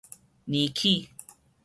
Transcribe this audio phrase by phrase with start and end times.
[0.47, 1.09] 奶齒